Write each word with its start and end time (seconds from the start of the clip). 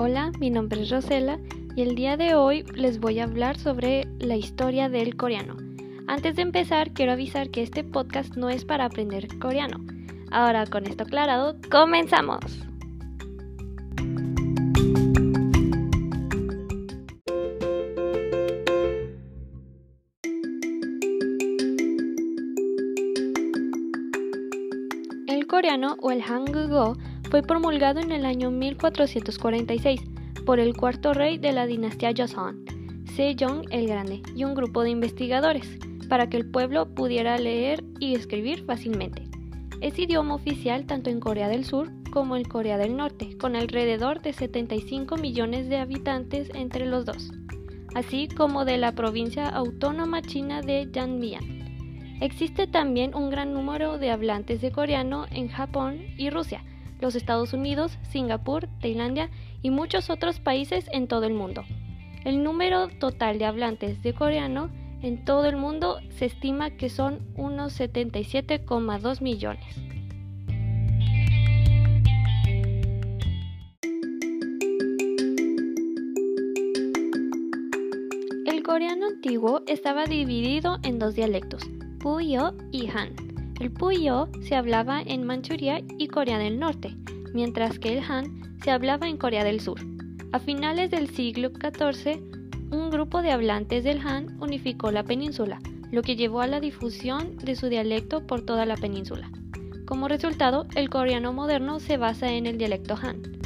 Hola, 0.00 0.30
mi 0.38 0.48
nombre 0.48 0.82
es 0.82 0.90
Rosela 0.90 1.40
y 1.74 1.82
el 1.82 1.96
día 1.96 2.16
de 2.16 2.36
hoy 2.36 2.62
les 2.76 3.00
voy 3.00 3.18
a 3.18 3.24
hablar 3.24 3.58
sobre 3.58 4.06
la 4.20 4.36
historia 4.36 4.88
del 4.88 5.16
coreano. 5.16 5.56
Antes 6.06 6.36
de 6.36 6.42
empezar, 6.42 6.92
quiero 6.92 7.10
avisar 7.10 7.50
que 7.50 7.64
este 7.64 7.82
podcast 7.82 8.36
no 8.36 8.48
es 8.48 8.64
para 8.64 8.84
aprender 8.84 9.26
coreano. 9.40 9.84
Ahora, 10.30 10.66
con 10.66 10.86
esto 10.86 11.02
aclarado, 11.02 11.56
comenzamos. 11.68 12.44
El 25.26 25.48
coreano 25.48 25.96
o 26.00 26.12
el 26.12 26.22
Hangul 26.22 26.68
fue 27.30 27.42
promulgado 27.42 28.00
en 28.00 28.10
el 28.10 28.24
año 28.24 28.50
1446 28.50 30.00
por 30.46 30.58
el 30.58 30.74
cuarto 30.74 31.12
rey 31.12 31.36
de 31.36 31.52
la 31.52 31.66
dinastía 31.66 32.12
Joseon, 32.16 32.64
Sejong 33.14 33.66
el 33.70 33.86
Grande, 33.86 34.22
y 34.34 34.44
un 34.44 34.54
grupo 34.54 34.82
de 34.82 34.90
investigadores, 34.90 35.78
para 36.08 36.30
que 36.30 36.38
el 36.38 36.50
pueblo 36.50 36.94
pudiera 36.94 37.36
leer 37.36 37.84
y 38.00 38.14
escribir 38.14 38.64
fácilmente. 38.64 39.28
Es 39.82 39.98
idioma 39.98 40.34
oficial 40.34 40.86
tanto 40.86 41.10
en 41.10 41.20
Corea 41.20 41.48
del 41.48 41.64
Sur 41.64 41.90
como 42.10 42.34
en 42.36 42.44
Corea 42.44 42.78
del 42.78 42.96
Norte, 42.96 43.36
con 43.36 43.56
alrededor 43.56 44.22
de 44.22 44.32
75 44.32 45.18
millones 45.18 45.68
de 45.68 45.76
habitantes 45.76 46.50
entre 46.54 46.86
los 46.86 47.04
dos, 47.04 47.30
así 47.94 48.28
como 48.28 48.64
de 48.64 48.78
la 48.78 48.92
provincia 48.92 49.46
autónoma 49.48 50.22
china 50.22 50.62
de 50.62 50.88
Yanmian. 50.90 52.18
Existe 52.22 52.66
también 52.66 53.14
un 53.14 53.28
gran 53.28 53.52
número 53.52 53.98
de 53.98 54.10
hablantes 54.10 54.62
de 54.62 54.72
coreano 54.72 55.26
en 55.30 55.48
Japón 55.48 55.98
y 56.16 56.30
Rusia, 56.30 56.64
los 57.00 57.14
Estados 57.14 57.52
Unidos, 57.52 57.98
Singapur, 58.10 58.68
Tailandia 58.80 59.30
y 59.62 59.70
muchos 59.70 60.10
otros 60.10 60.40
países 60.40 60.86
en 60.92 61.08
todo 61.08 61.24
el 61.24 61.34
mundo. 61.34 61.64
El 62.24 62.42
número 62.42 62.88
total 62.88 63.38
de 63.38 63.44
hablantes 63.44 64.02
de 64.02 64.12
coreano 64.12 64.70
en 65.02 65.24
todo 65.24 65.46
el 65.46 65.56
mundo 65.56 66.00
se 66.10 66.26
estima 66.26 66.70
que 66.70 66.90
son 66.90 67.20
unos 67.36 67.78
77,2 67.78 69.20
millones. 69.20 69.76
El 78.46 78.62
coreano 78.64 79.06
antiguo 79.06 79.62
estaba 79.66 80.04
dividido 80.04 80.78
en 80.82 80.98
dos 80.98 81.14
dialectos, 81.14 81.62
Puyo 82.00 82.54
y 82.72 82.88
Han. 82.90 83.37
El 83.60 83.72
Puyo 83.72 84.28
se 84.40 84.54
hablaba 84.54 85.02
en 85.02 85.24
Manchuria 85.24 85.80
y 85.98 86.06
Corea 86.06 86.38
del 86.38 86.60
Norte, 86.60 86.94
mientras 87.34 87.80
que 87.80 87.98
el 87.98 88.04
Han 88.08 88.56
se 88.62 88.70
hablaba 88.70 89.08
en 89.08 89.16
Corea 89.16 89.42
del 89.42 89.60
Sur. 89.60 89.80
A 90.30 90.38
finales 90.38 90.90
del 90.92 91.08
siglo 91.08 91.50
XIV, 91.50 92.22
un 92.70 92.90
grupo 92.90 93.20
de 93.20 93.32
hablantes 93.32 93.82
del 93.82 94.06
Han 94.06 94.40
unificó 94.40 94.92
la 94.92 95.02
península, 95.02 95.58
lo 95.90 96.02
que 96.02 96.14
llevó 96.14 96.40
a 96.40 96.46
la 96.46 96.60
difusión 96.60 97.36
de 97.38 97.56
su 97.56 97.68
dialecto 97.68 98.26
por 98.26 98.42
toda 98.42 98.64
la 98.64 98.76
península. 98.76 99.28
Como 99.86 100.06
resultado, 100.06 100.66
el 100.76 100.88
coreano 100.88 101.32
moderno 101.32 101.80
se 101.80 101.96
basa 101.96 102.32
en 102.32 102.46
el 102.46 102.58
dialecto 102.58 102.94
Han. 103.02 103.37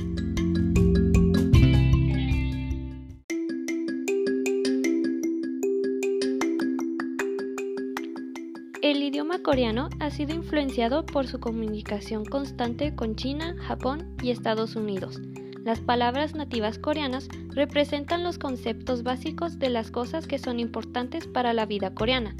Idioma 9.23 9.45
coreano 9.45 9.89
ha 10.01 10.11
sido 10.11 10.34
influenciado 10.34 11.06
por 11.06 11.28
su 11.28 11.39
comunicación 11.39 12.25
constante 12.25 12.97
con 12.97 13.15
China, 13.15 13.55
Japón 13.69 14.17
y 14.20 14.33
Estados 14.33 14.75
Unidos. 14.75 15.20
Las 15.62 15.78
palabras 15.78 16.34
nativas 16.34 16.81
coreanas 16.81 17.28
representan 17.50 18.25
los 18.25 18.38
conceptos 18.38 19.05
básicos 19.05 19.60
de 19.60 19.69
las 19.69 19.93
cosas 19.93 20.27
que 20.27 20.41
son 20.41 20.59
importantes 20.59 21.28
para 21.28 21.53
la 21.53 21.66
vida 21.66 21.94
coreana, 21.94 22.34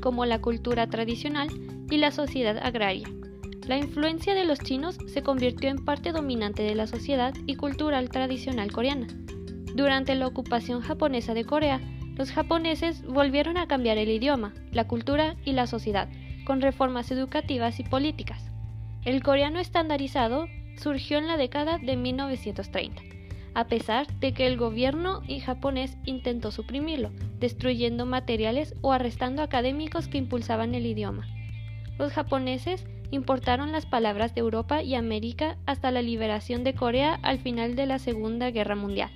como 0.00 0.26
la 0.26 0.40
cultura 0.40 0.88
tradicional 0.88 1.48
y 1.90 1.96
la 1.96 2.12
sociedad 2.12 2.56
agraria. 2.62 3.08
La 3.66 3.76
influencia 3.76 4.36
de 4.36 4.44
los 4.44 4.60
chinos 4.60 4.96
se 5.08 5.24
convirtió 5.24 5.70
en 5.70 5.84
parte 5.84 6.12
dominante 6.12 6.62
de 6.62 6.76
la 6.76 6.86
sociedad 6.86 7.34
y 7.48 7.56
cultural 7.56 8.10
tradicional 8.10 8.70
coreana. 8.70 9.08
Durante 9.74 10.14
la 10.14 10.28
ocupación 10.28 10.82
japonesa 10.82 11.34
de 11.34 11.44
Corea, 11.44 11.80
los 12.14 12.30
japoneses 12.30 13.04
volvieron 13.04 13.56
a 13.56 13.66
cambiar 13.66 13.98
el 13.98 14.08
idioma, 14.08 14.54
la 14.70 14.86
cultura 14.86 15.34
y 15.44 15.52
la 15.52 15.66
sociedad, 15.66 16.08
con 16.48 16.62
reformas 16.62 17.10
educativas 17.10 17.78
y 17.78 17.84
políticas. 17.84 18.50
El 19.04 19.22
coreano 19.22 19.60
estandarizado 19.60 20.46
surgió 20.78 21.18
en 21.18 21.28
la 21.28 21.36
década 21.36 21.76
de 21.76 21.94
1930, 21.94 23.02
a 23.52 23.66
pesar 23.66 24.06
de 24.18 24.32
que 24.32 24.46
el 24.46 24.56
gobierno 24.56 25.20
japonés 25.44 25.98
intentó 26.06 26.50
suprimirlo, 26.50 27.10
destruyendo 27.38 28.06
materiales 28.06 28.74
o 28.80 28.94
arrestando 28.94 29.42
académicos 29.42 30.08
que 30.08 30.16
impulsaban 30.16 30.74
el 30.74 30.86
idioma. 30.86 31.26
Los 31.98 32.12
japoneses 32.12 32.86
importaron 33.10 33.70
las 33.70 33.84
palabras 33.84 34.34
de 34.34 34.40
Europa 34.40 34.82
y 34.82 34.94
América 34.94 35.58
hasta 35.66 35.90
la 35.90 36.00
liberación 36.00 36.64
de 36.64 36.72
Corea 36.74 37.18
al 37.22 37.40
final 37.40 37.74
de 37.76 37.84
la 37.84 37.98
Segunda 37.98 38.50
Guerra 38.50 38.74
Mundial. 38.74 39.10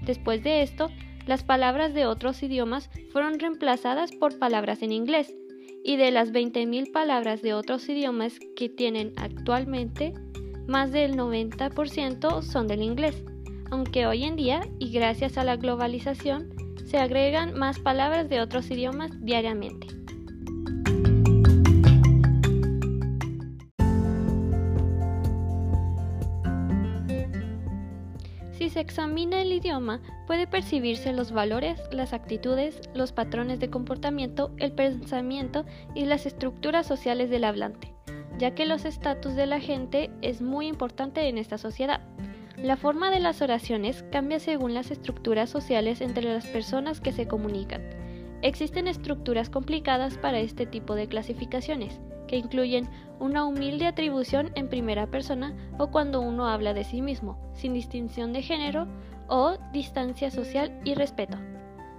Después 0.00 0.42
de 0.42 0.62
esto, 0.62 0.90
las 1.26 1.42
palabras 1.42 1.92
de 1.92 2.06
otros 2.06 2.42
idiomas 2.42 2.88
fueron 3.12 3.38
reemplazadas 3.38 4.12
por 4.12 4.38
palabras 4.38 4.82
en 4.82 4.92
inglés, 4.92 5.34
y 5.84 5.96
de 5.96 6.10
las 6.10 6.32
20.000 6.32 6.90
palabras 6.90 7.42
de 7.42 7.54
otros 7.54 7.88
idiomas 7.88 8.40
que 8.56 8.68
tienen 8.68 9.12
actualmente, 9.16 10.14
más 10.66 10.90
del 10.90 11.14
90% 11.14 12.42
son 12.42 12.66
del 12.66 12.82
inglés, 12.82 13.22
aunque 13.70 14.06
hoy 14.06 14.24
en 14.24 14.34
día, 14.34 14.62
y 14.78 14.90
gracias 14.90 15.36
a 15.36 15.44
la 15.44 15.56
globalización, 15.56 16.48
se 16.86 16.96
agregan 16.96 17.56
más 17.56 17.78
palabras 17.78 18.28
de 18.30 18.40
otros 18.40 18.70
idiomas 18.70 19.12
diariamente. 19.20 19.86
Si 28.64 28.70
se 28.70 28.80
examina 28.80 29.42
el 29.42 29.52
idioma, 29.52 30.00
puede 30.26 30.46
percibirse 30.46 31.12
los 31.12 31.32
valores, 31.32 31.78
las 31.92 32.14
actitudes, 32.14 32.80
los 32.94 33.12
patrones 33.12 33.60
de 33.60 33.68
comportamiento, 33.68 34.52
el 34.56 34.72
pensamiento 34.72 35.66
y 35.94 36.06
las 36.06 36.24
estructuras 36.24 36.86
sociales 36.86 37.28
del 37.28 37.44
hablante, 37.44 37.92
ya 38.38 38.54
que 38.54 38.64
los 38.64 38.86
estatus 38.86 39.34
de 39.34 39.44
la 39.44 39.60
gente 39.60 40.10
es 40.22 40.40
muy 40.40 40.66
importante 40.66 41.28
en 41.28 41.36
esta 41.36 41.58
sociedad. 41.58 42.00
La 42.56 42.78
forma 42.78 43.10
de 43.10 43.20
las 43.20 43.42
oraciones 43.42 44.02
cambia 44.10 44.40
según 44.40 44.72
las 44.72 44.90
estructuras 44.90 45.50
sociales 45.50 46.00
entre 46.00 46.22
las 46.22 46.46
personas 46.46 47.02
que 47.02 47.12
se 47.12 47.28
comunican. 47.28 47.82
Existen 48.40 48.88
estructuras 48.88 49.50
complicadas 49.50 50.16
para 50.16 50.38
este 50.38 50.64
tipo 50.64 50.94
de 50.94 51.06
clasificaciones, 51.06 52.00
que 52.26 52.36
incluyen 52.36 52.88
una 53.20 53.44
humilde 53.44 53.86
atribución 53.86 54.50
en 54.54 54.68
primera 54.68 55.06
persona 55.06 55.54
o 55.78 55.90
cuando 55.90 56.20
uno 56.20 56.48
habla 56.48 56.74
de 56.74 56.84
sí 56.84 57.00
mismo, 57.00 57.38
sin 57.54 57.72
distinción 57.72 58.32
de 58.32 58.42
género 58.42 58.86
o 59.28 59.56
distancia 59.72 60.30
social 60.30 60.78
y 60.84 60.94
respeto. 60.94 61.38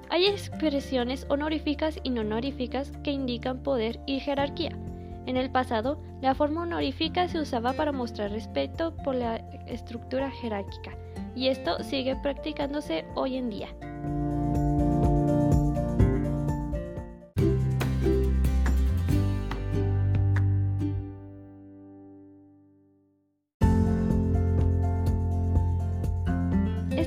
Hay 0.10 0.28
expresiones 0.28 1.26
honoríficas 1.30 2.00
y 2.04 2.12
no 2.12 2.22
honoríficas 2.22 2.92
que 3.04 3.12
indican 3.12 3.64
poder 3.64 4.00
y 4.06 4.20
jerarquía. 4.20 4.78
En 5.26 5.38
el 5.38 5.50
pasado, 5.50 6.00
la 6.22 6.36
forma 6.36 6.62
honorífica 6.62 7.28
se 7.28 7.40
usaba 7.40 7.74
para 7.74 7.92
mostrar 7.92 8.32
respeto 8.32 8.96
por 8.98 9.16
la 9.16 9.38
estructura 9.68 10.30
jerárquica, 10.30 10.96
y 11.36 11.48
esto 11.48 11.82
sigue 11.84 12.16
practicándose 12.18 13.06
hoy 13.16 13.38
en 13.38 13.50
día. 13.50 13.70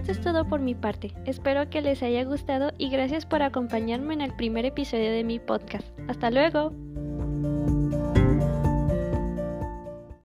Esto 0.08 0.20
es 0.20 0.24
todo 0.24 0.48
por 0.48 0.60
mi 0.60 0.74
parte. 0.74 1.12
Espero 1.26 1.68
que 1.68 1.82
les 1.82 2.02
haya 2.02 2.24
gustado 2.24 2.72
y 2.78 2.88
gracias 2.88 3.26
por 3.26 3.42
acompañarme 3.42 4.14
en 4.14 4.22
el 4.22 4.34
primer 4.34 4.64
episodio 4.64 5.12
de 5.12 5.22
mi 5.22 5.38
podcast. 5.38 5.86
Hasta 6.08 6.30
luego. 6.30 6.72